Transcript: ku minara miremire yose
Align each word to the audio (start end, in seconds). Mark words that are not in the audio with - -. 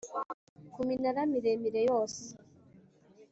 ku 0.73 0.79
minara 0.87 1.21
miremire 1.31 1.81
yose 1.89 2.23